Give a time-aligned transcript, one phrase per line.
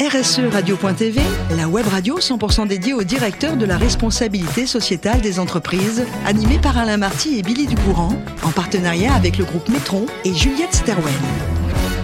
[0.00, 1.20] RSE Radio.tv,
[1.56, 6.76] la web radio 100% dédiée au directeur de la responsabilité sociétale des entreprises, animée par
[6.76, 8.12] Alain Marty et Billy Ducourant,
[8.42, 11.14] en partenariat avec le groupe Metron et Juliette Sterwen.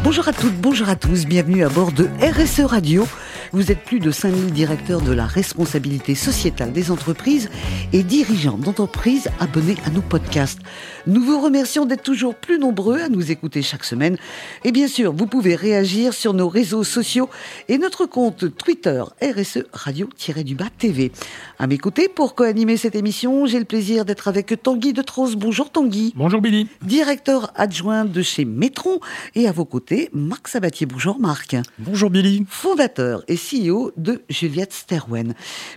[0.05, 3.09] Bonjour à toutes, bonjour à tous, bienvenue à bord de RSE Radio.
[3.53, 7.51] Vous êtes plus de 5000 directeurs de la responsabilité sociétale des entreprises
[7.93, 10.61] et dirigeants d'entreprises abonnés à nos podcasts.
[11.07, 14.19] Nous vous remercions d'être toujours plus nombreux à nous écouter chaque semaine.
[14.65, 17.31] Et bien sûr, vous pouvez réagir sur nos réseaux sociaux
[17.69, 21.11] et notre compte Twitter RSE Radio-du-Bas TV.
[21.59, 25.37] À mes côtés, pour co-animer cette émission, j'ai le plaisir d'être avec Tanguy de Tros.
[25.37, 26.13] Bonjour Tanguy.
[26.17, 26.69] Bonjour Billy.
[26.83, 29.01] Directeur adjoint de chez Metron.
[29.35, 30.87] Et à vos côtés, Marc Sabatier.
[30.87, 31.57] Bonjour Marc.
[31.79, 32.45] Bonjour Billy.
[32.47, 35.35] Fondateur et CEO de Juliette Sterwen.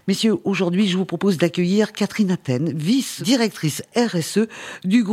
[0.10, 4.48] Messieurs, aujourd'hui, je vous propose d'accueillir Catherine Athènes, vice-directrice RSE
[4.84, 5.13] du groupe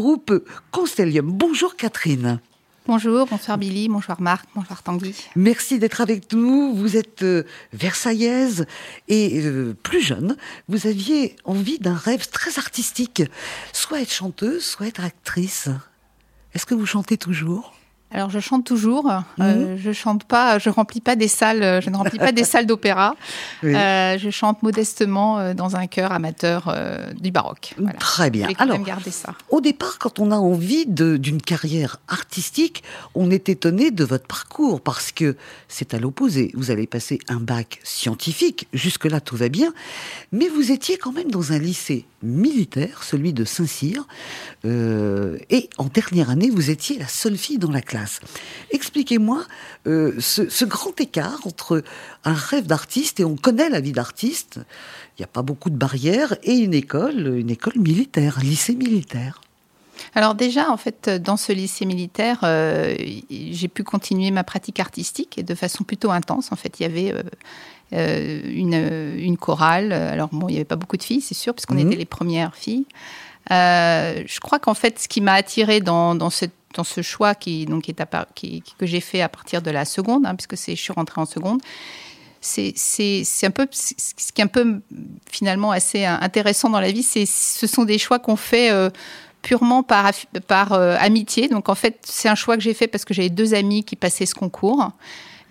[0.70, 1.30] Constellium.
[1.30, 2.40] Bonjour Catherine.
[2.86, 5.14] Bonjour, bonsoir Billy, bonsoir Marc, bonsoir Tanguy.
[5.36, 6.74] Merci d'être avec nous.
[6.74, 8.66] Vous êtes euh, versaillaise
[9.06, 10.36] et euh, plus jeune.
[10.68, 13.22] Vous aviez envie d'un rêve très artistique,
[13.72, 15.68] soit être chanteuse, soit être actrice.
[16.54, 17.74] Est-ce que vous chantez toujours?
[18.12, 19.10] Alors je chante toujours.
[19.40, 22.66] Euh, je chante pas, je remplis pas des salles, je ne remplis pas des salles
[22.66, 23.14] d'opéra.
[23.64, 27.74] Euh, je chante modestement euh, dans un chœur amateur euh, du baroque.
[27.78, 27.98] Voilà.
[27.98, 28.48] Très bien.
[28.58, 29.34] Alors, garder ça.
[29.48, 32.82] au départ, quand on a envie d'une carrière artistique,
[33.14, 35.36] on est étonné de votre parcours parce que
[35.68, 36.50] c'est à l'opposé.
[36.54, 39.72] Vous allez passer un bac scientifique, jusque là tout va bien,
[40.32, 44.06] mais vous étiez quand même dans un lycée militaire, celui de Saint-Cyr,
[44.64, 47.99] euh, et en dernière année, vous étiez la seule fille dans la classe.
[48.70, 49.44] Expliquez-moi
[49.86, 51.82] euh, ce, ce, grand écart entre
[52.24, 54.60] un rêve d'artiste, et on connaît la vie d'artiste,
[55.18, 58.74] il n'y a pas beaucoup de barrières, et une école, une école militaire, un lycée
[58.74, 59.40] militaire.
[60.14, 62.96] Alors déjà, en fait, dans ce lycée militaire, euh,
[63.30, 66.52] j'ai pu continuer ma pratique artistique et de façon plutôt intense.
[66.52, 67.22] En fait, il y avait euh,
[67.92, 69.92] euh, une, une, chorale.
[69.92, 71.86] Alors bon, il n'y avait pas beaucoup de filles, c'est sûr, puisqu'on mmh.
[71.86, 72.86] était les premières filles.
[73.50, 77.66] Je crois qu'en fait, ce qui m'a attiré dans, dans, cette, dans, ce choix qui,
[77.66, 77.94] donc, est
[78.78, 81.60] que j'ai fait à partir de la seconde, hein, puisque je suis rentrée en seconde,
[82.40, 82.74] c'est
[83.42, 84.80] un peu ce qui est un peu
[85.30, 88.88] finalement assez intéressant dans la vie, c'est ce sont des choix qu'on fait euh,
[89.42, 90.10] purement par,
[90.46, 91.48] par euh, amitié.
[91.48, 93.96] Donc en fait, c'est un choix que j'ai fait parce que j'avais deux amis qui
[93.96, 94.90] passaient ce concours.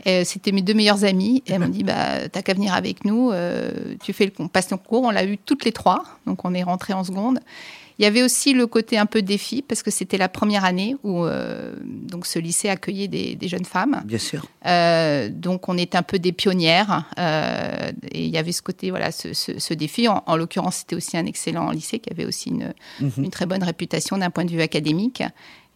[0.05, 1.43] C'était mes deux meilleures amies.
[1.45, 3.31] Et elles m'ont dit bah, T'as qu'à venir avec nous.
[3.31, 5.03] Euh, tu fais le, passe ton concours.
[5.03, 6.03] On l'a eu toutes les trois.
[6.25, 7.39] Donc, on est rentrés en seconde.
[7.99, 10.95] Il y avait aussi le côté un peu défi, parce que c'était la première année
[11.03, 14.01] où euh, donc ce lycée accueillait des, des jeunes femmes.
[14.05, 14.45] Bien sûr.
[14.65, 18.89] Euh, donc on était un peu des pionnières, euh, et il y avait ce côté,
[18.89, 20.07] voilà, ce, ce, ce défi.
[20.07, 22.73] En, en l'occurrence, c'était aussi un excellent lycée qui avait aussi une,
[23.17, 25.21] une très bonne réputation d'un point de vue académique.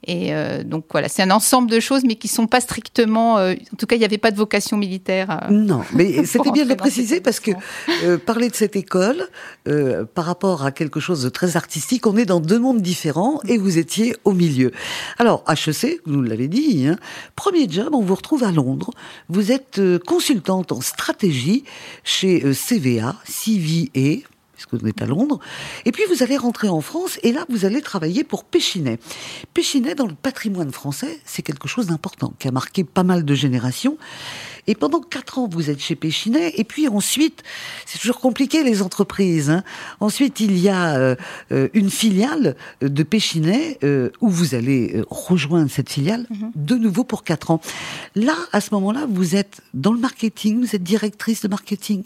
[0.05, 3.37] Et euh, donc voilà, c'est un ensemble de choses, mais qui sont pas strictement.
[3.37, 5.43] Euh, en tout cas, il n'y avait pas de vocation militaire.
[5.43, 7.51] Euh, non, mais c'était bien de le préciser parce que
[8.03, 9.27] euh, parler de cette école
[9.67, 13.39] euh, par rapport à quelque chose de très artistique, on est dans deux mondes différents
[13.47, 14.71] et vous étiez au milieu.
[15.19, 16.97] Alors HEC, vous nous l'avez dit, hein,
[17.35, 18.91] premier job, on vous retrouve à Londres.
[19.29, 21.63] Vous êtes consultante en stratégie
[22.03, 24.27] chez CVA, CVA
[24.65, 25.39] puisque vous êtes à Londres.
[25.85, 28.99] Et puis vous allez rentrer en France et là vous allez travailler pour Péchinet.
[29.53, 33.35] Péchinet dans le patrimoine français, c'est quelque chose d'important qui a marqué pas mal de
[33.35, 33.97] générations.
[34.65, 36.53] Et pendant quatre ans, vous êtes chez Péchinet.
[36.55, 37.43] Et puis ensuite,
[37.85, 39.49] c'est toujours compliqué les entreprises.
[39.49, 39.63] Hein.
[39.99, 45.89] Ensuite, il y a euh, une filiale de Péchinet euh, où vous allez rejoindre cette
[45.89, 46.51] filiale mm -hmm.
[46.55, 47.59] de nouveau pour quatre ans.
[48.15, 52.03] Là, à ce moment-là, vous êtes dans le marketing, vous êtes directrice de marketing.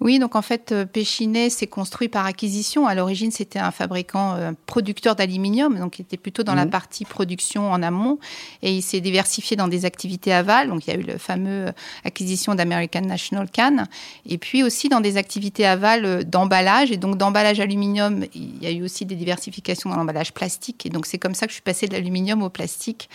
[0.00, 2.86] Oui, donc en fait, Péchinet s'est construit par acquisition.
[2.86, 6.56] À l'origine, c'était un fabricant, un producteur d'aluminium, donc il était plutôt dans mmh.
[6.56, 8.18] la partie production en amont,
[8.62, 10.68] et il s'est diversifié dans des activités aval.
[10.68, 11.72] Donc il y a eu le fameux
[12.04, 13.84] acquisition d'American National Can,
[14.24, 16.92] et puis aussi dans des activités aval d'emballage.
[16.92, 20.86] Et donc d'emballage aluminium, il y a eu aussi des diversifications dans l'emballage plastique.
[20.86, 23.08] Et donc c'est comme ça que je suis passée de l'aluminium au plastique.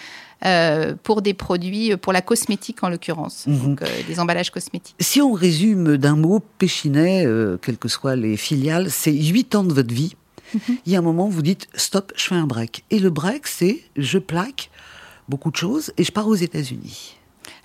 [0.46, 3.58] Euh, pour des produits, pour la cosmétique en l'occurrence, mmh.
[3.60, 4.96] donc euh, des emballages cosmétiques.
[5.00, 9.64] Si on résume d'un mot, Péchinet, euh, quelles que soient les filiales, c'est 8 ans
[9.64, 10.18] de votre vie.
[10.54, 10.60] Mmh.
[10.86, 12.84] Il y a un moment où vous dites stop, je fais un break.
[12.92, 14.70] Et le break, c'est je plaque
[15.30, 17.16] beaucoup de choses et je pars aux États-Unis.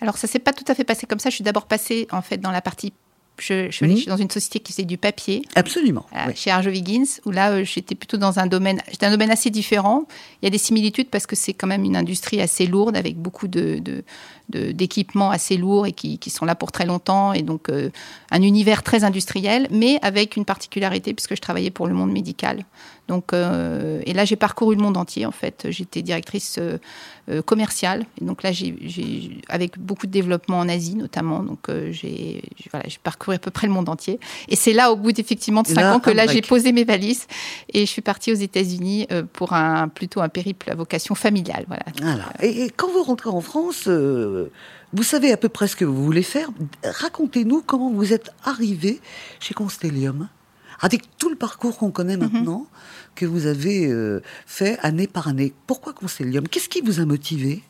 [0.00, 1.30] Alors ça s'est pas tout à fait passé comme ça.
[1.30, 2.92] Je suis d'abord passée en fait dans la partie
[3.42, 4.04] je, je suis mmh.
[4.06, 5.42] dans une société qui faisait du papier.
[5.54, 6.06] Absolument.
[6.14, 6.32] Euh, oui.
[6.36, 10.06] Chez Arjowiggins, où là, euh, j'étais plutôt dans un domaine, j'étais un domaine assez différent.
[10.42, 13.16] Il y a des similitudes parce que c'est quand même une industrie assez lourde avec
[13.16, 14.04] beaucoup de, de,
[14.48, 17.70] d'équipements assez lourds et qui, qui, sont là pour très longtemps, et donc
[18.30, 22.64] un univers très industriel, mais avec une particularité puisque je travaillais pour le monde médical.
[23.08, 25.66] Donc, euh, et là, j'ai parcouru le monde entier, en fait.
[25.70, 26.76] J'étais directrice euh,
[27.30, 28.04] euh, commerciale.
[28.20, 28.74] Et donc là, j'ai,
[29.48, 31.42] avec beaucoup de développement en Asie, notamment.
[31.42, 34.20] Donc, j'ai, voilà, j'ai parcouru à peu près le monde entier.
[34.48, 37.26] Et c'est là, au bout d'effectivement de cinq ans, que là, j'ai posé mes valises
[37.72, 41.64] et je suis partie aux États-Unis pour un, plutôt un périple à vocation familiale.
[41.66, 41.84] Voilà.
[42.02, 42.24] voilà.
[42.42, 43.88] Et, quand vous rentrez en France,
[44.92, 46.50] vous savez à peu près ce que vous voulez faire.
[46.84, 49.00] Racontez-nous comment vous êtes arrivé
[49.40, 50.28] chez Constellium
[50.80, 52.30] avec tout le parcours qu'on connaît mhm.
[52.32, 52.66] maintenant,
[53.14, 55.52] que vous avez euh, fait année par année.
[55.66, 56.46] Pourquoi Constellium?
[56.48, 57.62] Qu'est-ce qui vous a motivé?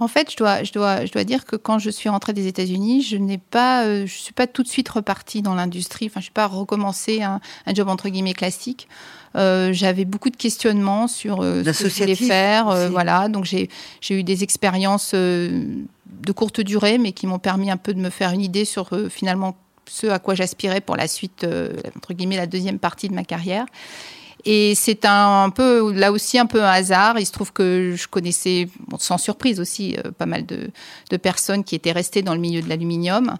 [0.00, 2.46] En fait, je dois, je, dois, je dois dire que quand je suis rentrée des
[2.46, 6.06] États-Unis, je n'ai pas, euh, je suis pas tout de suite repartie dans l'industrie.
[6.06, 8.88] Enfin, je suis pas recommencé un, un job entre guillemets classique.
[9.36, 12.90] Euh, j'avais beaucoup de questionnements sur ce que je voulais faire.
[12.90, 13.68] voilà, donc j'ai
[14.10, 18.30] eu des expériences de courte durée, mais qui m'ont permis un peu de me faire
[18.32, 19.54] une idée sur finalement
[19.88, 23.24] ce à quoi j'aspirais pour la suite, euh, entre guillemets, la deuxième partie de ma
[23.24, 23.66] carrière.
[24.44, 27.18] Et c'est un, peu, là aussi, un peu un hasard.
[27.18, 28.68] Il se trouve que je connaissais,
[28.98, 30.70] sans surprise aussi, euh, pas mal de,
[31.16, 33.36] personnes qui étaient restées dans le milieu de l'aluminium.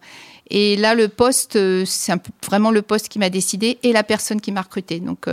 [0.50, 2.12] Et là, le poste, euh, c'est
[2.46, 4.98] vraiment le poste qui m'a décidé et la personne qui m'a recruté.
[5.00, 5.26] Donc,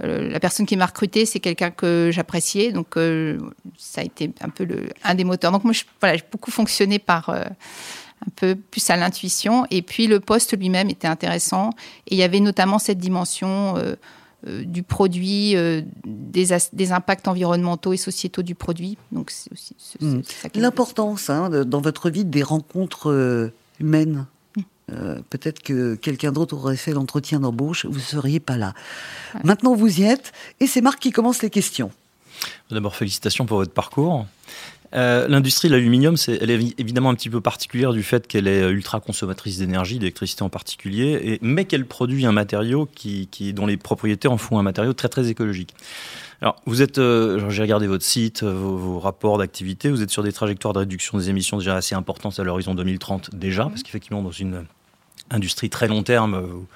[0.00, 2.72] la personne qui m'a recruté, c'est quelqu'un que j'appréciais.
[2.72, 2.96] Donc,
[3.78, 4.66] ça a été un peu
[5.04, 5.52] un des moteurs.
[5.52, 7.30] Donc, moi, j'ai beaucoup fonctionné par
[8.26, 9.66] un peu plus à l'intuition.
[9.70, 11.70] Et puis le poste lui-même était intéressant.
[12.06, 13.94] Et il y avait notamment cette dimension euh,
[14.46, 18.98] euh, du produit, euh, des, des, impacts environnementaux et sociétaux du produit.
[19.12, 20.22] Donc c'est aussi hmm.
[20.54, 24.26] l'importance hein, dans votre vie des rencontres humaines.
[24.56, 25.20] Hmm.
[25.30, 28.74] Peut-être que quelqu'un d'autre aurait fait l'entretien d'embauche, vous ne seriez pas là.
[29.42, 31.90] Maintenant, vous y êtes, et c'est Marc qui commence les questions.
[32.70, 34.26] D'abord, félicitations pour votre parcours.
[34.94, 38.68] Euh, l'industrie de l'aluminium, elle est évidemment un petit peu particulière du fait qu'elle est
[38.70, 44.28] ultra consommatrice d'énergie, d'électricité en particulier, mais qu'elle produit un matériau qui, dont les propriétés
[44.28, 45.74] en font un matériau très très écologique.
[46.40, 50.32] Alors, vous êtes, euh, j'ai regardé votre site, vos, rapports d'activité, vous êtes sur des
[50.32, 54.30] trajectoires de réduction des émissions déjà assez importantes à l'horizon 2030 déjà, parce qu'effectivement, dans
[54.30, 54.64] une
[55.30, 56.66] industrie très long terme,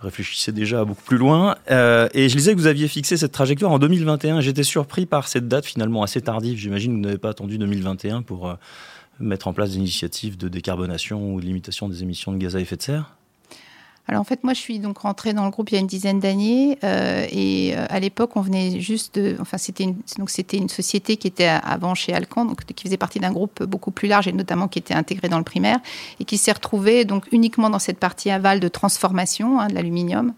[0.00, 1.56] réfléchissez déjà beaucoup plus loin.
[1.70, 4.40] Euh, et je disais que vous aviez fixé cette trajectoire en 2021.
[4.40, 6.58] J'étais surpris par cette date finalement assez tardive.
[6.58, 8.54] J'imagine que vous n'avez pas attendu 2021 pour euh,
[9.18, 12.60] mettre en place des initiatives de décarbonation ou de limitation des émissions de gaz à
[12.60, 13.14] effet de serre.
[14.10, 15.86] Alors en fait, moi, je suis donc rentrée dans le groupe il y a une
[15.86, 20.30] dizaine d'années euh, et euh, à l'époque, on venait juste de, enfin, c'était une, donc
[20.30, 23.92] c'était une société qui était avant chez Alcan, donc qui faisait partie d'un groupe beaucoup
[23.92, 25.78] plus large et notamment qui était intégré dans le primaire
[26.18, 30.34] et qui s'est retrouvée donc uniquement dans cette partie aval de transformation hein, de l'aluminium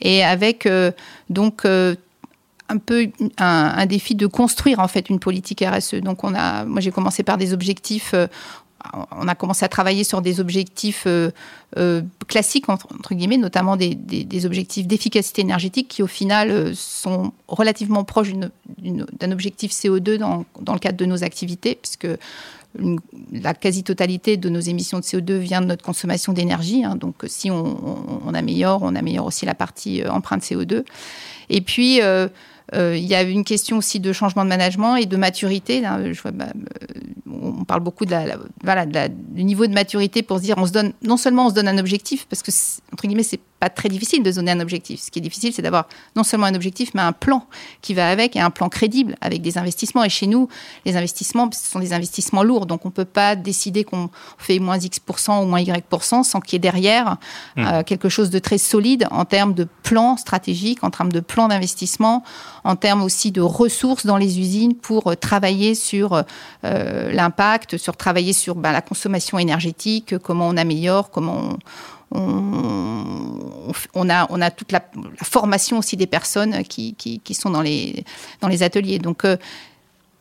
[0.00, 0.90] et avec euh,
[1.30, 3.08] donc un peu
[3.38, 5.96] un, défi de construire en fait une politique RSE.
[5.96, 8.16] Donc on a, moi j'ai commencé par des objectifs
[9.10, 11.30] on a commencé à travailler sur des objectifs euh,
[11.78, 18.04] euh, classiques, entre, guillemets, notamment des, objectifs d'efficacité énergétique qui, au final, euh, sont relativement
[18.04, 22.08] proches d'un objectif CO2 dans, le cadre de nos activités, puisque
[23.32, 26.84] la quasi-totalité de nos émissions de CO2 vient de notre consommation d'énergie.
[26.84, 26.96] Hein.
[26.96, 30.84] donc, si on, améliore, on améliore aussi la partie empreinte CO2.
[31.50, 32.00] Et puis,
[32.74, 35.80] euh, il y a une question aussi de changement de management et de maturité.
[35.82, 36.12] Bah, euh,
[37.26, 38.14] on parle beaucoup de
[39.32, 41.68] du niveau de maturité pour se dire, on se donne, non seulement on se donne
[41.68, 42.50] un objectif, parce que,
[42.92, 45.00] entre guillemets, c'est pas très difficile de donner un objectif.
[45.02, 45.86] Ce qui est difficile, c'est d'avoir
[46.16, 47.46] non seulement un objectif, mais un plan
[47.80, 50.02] qui va avec et un plan crédible avec des investissements.
[50.02, 50.48] Et chez nous,
[50.84, 52.66] les investissements, ce sont des investissements lourds.
[52.66, 56.56] Donc, on peut pas décider qu'on fait moins X% ou moins Y% sans qu'il y
[56.56, 57.18] ait derrière
[57.54, 57.64] mmh.
[57.64, 61.46] euh, quelque chose de très solide en termes de plan stratégique, en termes de plan
[61.46, 62.24] d'investissement,
[62.64, 66.24] en termes aussi de ressources dans les usines pour euh, travailler sur
[66.64, 71.58] euh, l'impact, sur travailler sur ben, la consommation énergétique, comment on améliore, comment on
[72.14, 74.82] on, a, on a toute la,
[75.22, 76.94] formation aussi des personnes qui,
[77.32, 78.04] sont dans les,
[78.40, 78.98] dans les ateliers.
[78.98, 79.36] Donc, euh,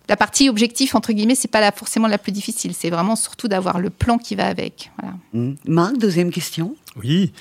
[0.10, 2.74] la partie objectif, entre guillemets, c'est pas forcément la plus difficile.
[2.74, 4.91] C'est vraiment surtout d'avoir le plan qui va avec.
[5.33, 5.53] Mmh.
[5.67, 6.75] Marc, deuxième question.
[7.01, 7.31] Oui.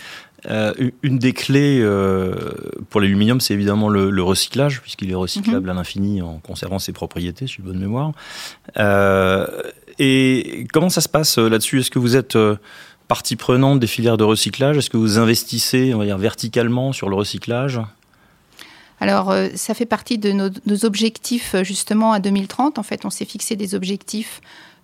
[0.47, 2.35] Euh, une des clés euh,
[2.89, 5.71] pour l'aluminium, c'est évidemment le, recyclage, puisqu'il est recyclable mmh.
[5.71, 8.13] à l'infini en conservant ses propriétés, si j'ai bonne mémoire.
[9.99, 11.81] et comment ça se passe là-dessus?
[11.81, 12.37] Est-ce que vous êtes
[13.11, 17.81] partie prenante des filières de recyclage Est-ce que vous investissez, verticalement sur le recyclage?
[19.01, 22.79] Alors, euh, ça fait partie de nos, objectifs justement à 2030.
[22.79, 24.41] En fait, on s'est fixé des objectifs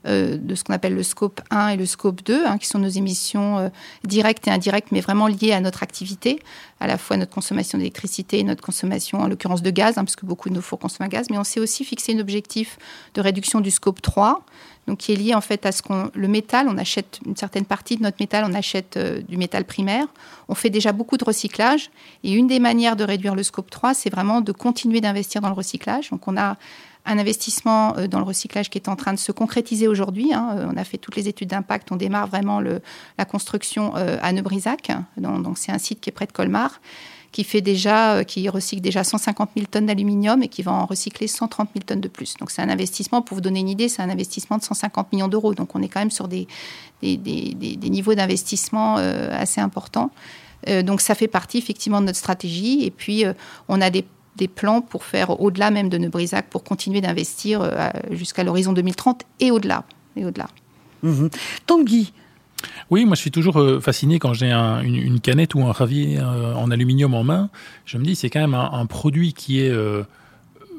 [0.07, 2.89] de ce qu'on appelle le scope 1 et le scope 2, hein, qui sont nos
[2.89, 3.71] émissions
[4.05, 6.41] directes et indirectes, mais vraiment liées à notre activité,
[6.81, 10.17] à la fois notre consommation d'électricité et notre consommation, en l'occurrence de gaz, hein, parce
[10.17, 12.79] que beaucoup de nos fours consomment un gaz, mais on s'est aussi fixé un objectif
[13.15, 14.45] de réduction du scope 3,
[14.87, 17.65] donc qui est lié en fait à ce qu'on le métal, on achète une certaine
[17.65, 20.07] partie de notre métal, on achète euh, du métal primaire.
[20.49, 21.91] On fait déjà beaucoup de recyclage
[22.23, 25.49] et une des manières de réduire le scope 3, c'est vraiment de continuer d'investir dans
[25.49, 26.11] le recyclage.
[26.11, 26.57] Donc on a
[27.07, 30.35] un investissement euh, dans le recyclage qui est en train de se concrétiser aujourd'hui.
[30.35, 30.57] Hein.
[30.59, 34.91] Euh, on a fait toutes les études d'impact, on démarre vraiment la construction à Neubrisac.
[35.17, 36.81] Donc c'est un site qui est près de Colmar
[37.37, 40.87] qui fait déjà, euh, qui recycle déjà 150 000 tonnes d'aluminium et qui va en
[40.87, 42.35] recycler 130 000 tonnes de plus.
[42.39, 45.29] Donc c'est un investissement, pour vous donner une idée, c'est un investissement de 150 millions
[45.29, 45.53] d'euros.
[45.53, 46.49] Donc on est quand même sur des,
[47.03, 50.11] des, niveaux d'investissement euh, assez importants.
[50.69, 52.85] Euh, donc ça fait partie effectivement de notre stratégie.
[52.85, 53.25] Et puis
[53.69, 54.07] on a des
[54.37, 57.71] des plans pour faire au-delà même de Neubrisac, pour continuer d'investir
[58.11, 59.85] jusqu'à l'horizon 2030 et au-delà.
[60.17, 60.49] Et au-delà.
[61.03, 61.29] Mmh.
[61.67, 62.13] Tanguy,
[62.91, 66.55] oui, moi je suis toujours euh, fasciné quand j'ai une, canette ou un ravier euh,
[66.55, 67.51] en aluminium en main.
[67.85, 70.03] Je me dis c'est quand même un, produit qui est euh,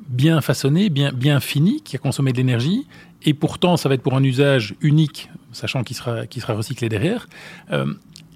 [0.08, 2.88] bien façonné, bien, bien fini, qui a consommé de l'énergie,
[3.24, 7.28] et pourtant ça va être pour un usage unique, sachant qu'il sera, sera recyclé derrière.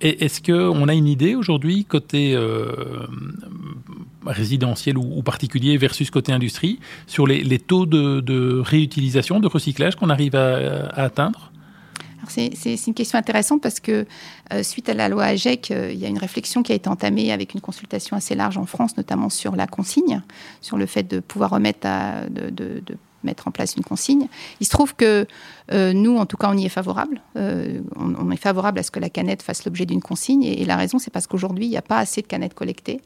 [0.01, 2.37] Est-ce qu'on a une idée aujourd'hui côté
[4.25, 10.35] résidentiel ou, particulier versus côté industrie sur les, taux de, réutilisation, de recyclage qu'on arrive
[10.35, 11.51] à atteindre?
[12.27, 14.05] C'est une question intéressante parce que
[14.53, 16.87] euh, suite à la loi AGEC, euh, il y a une réflexion qui a été
[16.87, 20.21] entamée avec une consultation assez large en France, notamment sur la consigne,
[20.61, 22.21] sur le fait de pouvoir remettre à,
[23.23, 24.27] mettre en place une consigne.
[24.59, 25.27] Il se trouve que
[25.71, 27.21] euh, nous, en tout cas, on y est favorable.
[27.35, 30.43] on, est favorable à ce que la canette fasse l'objet d'une consigne.
[30.43, 33.01] Et, la raison, c'est parce qu'aujourd'hui, il n'y a pas assez de canettes collectées.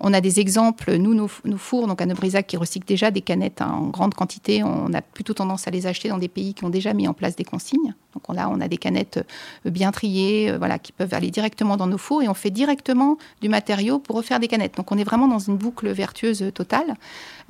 [0.00, 3.62] On a des exemples, nous, nos, fours, donc à Neubrisac, qui recyclent déjà des canettes
[3.62, 4.62] en grande quantité.
[4.62, 7.14] On a plutôt tendance à les acheter dans des pays qui ont déjà mis en
[7.14, 7.94] place des consignes.
[8.14, 9.24] Donc là, on a des canettes
[9.66, 12.50] euh, bien triées, euh, voilà, qui peuvent aller directement dans nos fours et on fait
[12.50, 14.76] directement du matériau pour refaire des canettes.
[14.76, 16.94] Donc on est vraiment dans une boucle vertueuse totale.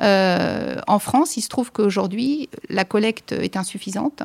[0.01, 4.23] Euh, en France, il se trouve qu'aujourd'hui, la collecte est insuffisante.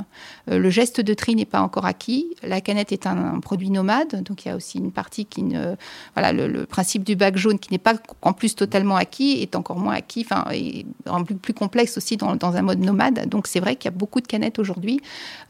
[0.47, 2.35] le geste de tri n'est pas encore acquis.
[2.43, 5.75] La canette est un, produit nomade, donc il y a aussi une partie qui ne,
[6.15, 9.77] voilà, le principe du bac jaune qui n'est pas en plus totalement acquis, est encore
[9.77, 10.85] moins acquis, enfin, et
[11.25, 13.27] plus, plus complexe aussi dans, un mode nomade.
[13.29, 14.99] Donc c'est vrai qu'il y a beaucoup de canettes aujourd'hui.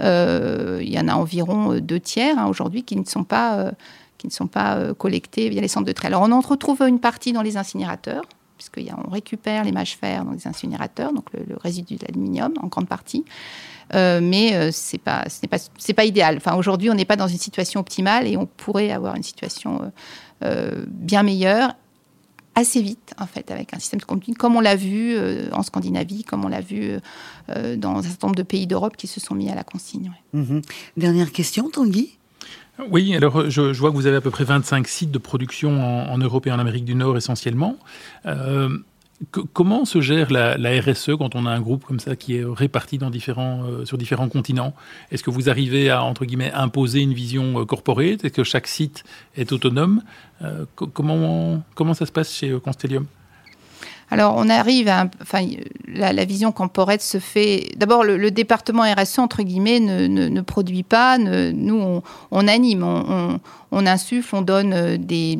[0.01, 3.57] Euh, il y en a environ euh, deux tiers hein, aujourd'hui qui ne sont pas,
[3.57, 3.71] euh,
[4.17, 6.07] qui ne sont pas collectés via les centres de tri.
[6.07, 8.23] Alors on en retrouve une partie dans les incinérateurs
[8.57, 12.89] puisqu'on récupère les mâches fer dans les incinérateurs, donc le, résidu de l'aluminium en grande
[12.89, 13.23] partie.
[13.93, 15.23] mais ce n'est pas,
[15.77, 16.35] c'est pas idéal.
[16.35, 19.93] Enfin, aujourd'hui, on n'est pas dans une situation optimale et on pourrait avoir une situation
[20.41, 21.73] bien meilleure
[22.59, 25.63] assez vite, en fait, avec un système de conduite, comme on l'a vu euh, en
[25.63, 26.97] Scandinavie, comme on l'a vu
[27.49, 30.11] euh, dans un certain nombre de pays d'Europe qui se sont mis à la consigne.
[30.33, 30.61] Mhm.
[30.97, 32.17] Dernière question, Tanguy?
[32.89, 36.17] Oui, alors je, vois que vous avez à peu près 25 sites de production en,
[36.17, 37.77] Europe et en Amérique du Nord essentiellement.
[38.25, 38.69] Euh,
[39.53, 42.99] comment se gère la, RSE quand on a un groupe comme ça qui est réparti
[43.01, 44.73] euh, sur différents continents?
[45.11, 46.01] Est-ce que vous arrivez à,
[46.53, 48.23] imposer une vision euh, corporate?
[48.23, 49.03] Est-ce que chaque site
[49.35, 50.01] est autonome?
[50.41, 53.05] Euh, comment, ça se passe chez Constellium?
[54.11, 55.09] Alors, on arrive à.
[55.21, 55.45] Enfin,
[55.87, 57.71] la, vision corporate se fait.
[57.77, 61.17] D'abord, le, département RSE, entre guillemets, ne, produit pas.
[61.17, 62.83] nous, on, anime,
[63.71, 65.37] on, insuffle, on donne euh, des,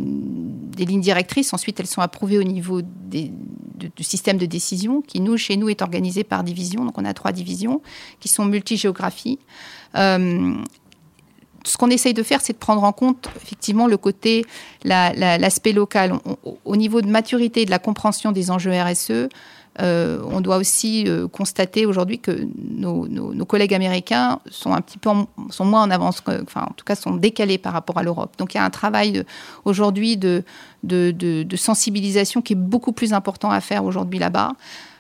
[0.78, 1.54] lignes directrices.
[1.54, 2.82] Ensuite, elles sont approuvées au niveau
[3.80, 6.86] du système de décision, qui, nous, chez nous, est organisé par division.
[6.86, 7.82] Donc, on a trois divisions
[8.20, 9.40] qui sont multigéographie.
[9.96, 10.56] Euh,
[11.66, 14.46] ce qu'on essaye de faire, c'est de prendre en compte effectivement le côté,
[14.84, 16.14] l'aspect local.
[16.66, 19.30] au niveau de maturité et de la compréhension des enjeux RSE,
[19.80, 25.10] euh, on doit aussi euh, constater aujourd'hui que nos, collègues américains sont un petit peu
[25.10, 28.36] moins en avance, enfin en tout cas sont décalés par rapport à l'Europe.
[28.38, 29.24] Donc il y a un travail
[29.66, 30.44] aujourd'hui de,
[30.84, 34.54] de, sensibilisation qui est beaucoup plus important à faire aujourd'hui là-bas.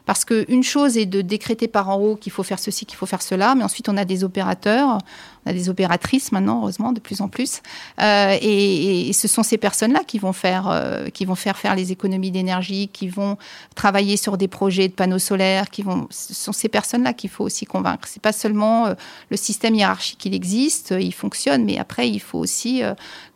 [0.10, 3.06] Parce qu'une chose est de décréter par en haut qu'il faut faire ceci, qu'il faut
[3.06, 4.98] faire cela, mais ensuite on a des opérateurs,
[5.46, 7.62] on a des opératrices maintenant, heureusement, de plus en plus,
[8.02, 11.92] euh, et, ce sont ces personnes-là qui vont faire, euh, qui vont faire faire les
[11.92, 13.38] économies d'énergie, qui vont
[13.76, 17.44] travailler sur des projets de panneaux solaires, qui vont, ce sont ces personnes-là qu'il faut
[17.44, 18.08] aussi convaincre.
[18.08, 18.96] C'est pas seulement euh,
[19.30, 22.82] le système hiérarchique, il existe, il fonctionne, mais après il faut aussi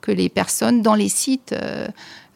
[0.01, 1.53] que les personnes dans les sites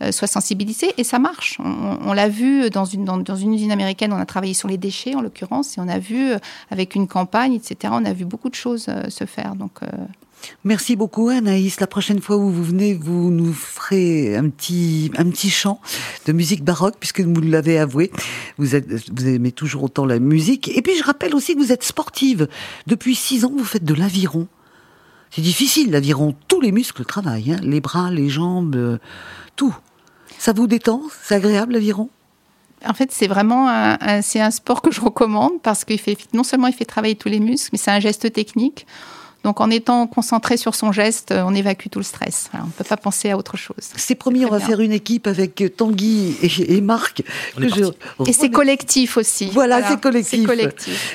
[0.01, 1.57] euh, soient sensibilisés et ça marche.
[1.59, 5.15] On, l'a vu dans une, dans, une usine américaine, on a travaillé sur les déchets
[5.15, 6.37] en l'occurrence et on a vu euh,
[6.69, 9.55] avec une campagne, etc., on a vu beaucoup de choses euh, se faire.
[9.55, 9.81] Donc
[10.63, 11.79] Merci beaucoup Anaïs.
[11.79, 15.81] La prochaine fois où vous venez, vous nous ferez un petit, un petit chant
[16.25, 18.11] de musique baroque, puisque vous l'avez avoué.
[18.57, 20.69] Vous, vous aimez toujours autant la musique.
[20.77, 22.47] Et puis je rappelle aussi que vous êtes sportive.
[22.85, 24.47] Depuis six ans, vous faites de l'aviron.
[25.31, 26.35] C'est difficile, l'aviron.
[26.47, 27.53] Tous les muscles travaillent.
[27.53, 27.59] Hein.
[27.61, 28.97] Les bras, les jambes, euh,
[29.55, 29.75] tout.
[30.37, 31.01] Ça vous détend?
[31.23, 32.09] C'est agréable l'aviron?
[32.85, 36.43] En fait, c'est vraiment un, c'est un sport que je recommande parce qu'il fait non
[36.43, 38.85] seulement il fait travailler tous les muscles, mais c'est un geste technique.
[39.47, 42.49] Donc en étant concentré sur son geste, on évacue tout le stress.
[42.53, 43.77] on ne peut pas penser à autre chose.
[43.95, 46.35] C'est promis, on va faire une équipe avec Tanguy
[46.67, 47.23] et, Marc.
[48.25, 49.49] Et c'est collectif aussi.
[49.53, 50.49] Voilà, c'est collectif.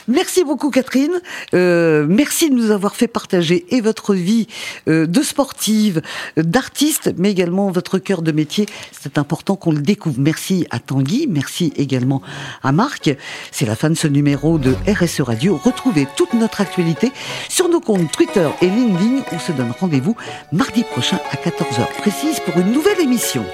[0.08, 1.12] Merci beaucoup Catherine.
[1.52, 4.46] Euh, merci de nous avoir fait partager et votre vie
[4.88, 6.00] euh, de sportive,
[6.38, 8.64] d'artiste, mais également votre cœur de métier.
[8.98, 10.16] C'est important qu'on le découvre.
[10.18, 12.22] Merci à Tanguy, merci également
[12.62, 13.14] à Marc.
[13.50, 15.60] C'est la fin de ce numéro de RSE Radio.
[15.62, 17.12] Retrouvez toute notre actualité
[17.50, 19.24] sur nos comptes Twitter et LinkedIn.
[19.32, 20.14] On se donne rendez-vous
[20.52, 23.44] mardi prochain à 14h précise pour une nouvelle émission.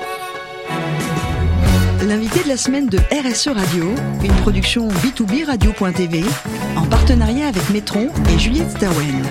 [2.06, 3.86] L'invité de la semaine de RSE Radio,
[4.22, 6.22] une production B2B Radio.tv
[6.76, 9.24] en partenariat avec Metron et Juliette Stawen.